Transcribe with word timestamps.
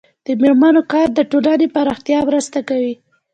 د 0.25 0.27
میرمنو 0.41 0.81
کار 0.91 1.07
د 1.13 1.19
ټولنې 1.31 1.67
پراختیا 1.75 2.19
مرسته 2.29 2.59
کوي. 2.69 2.93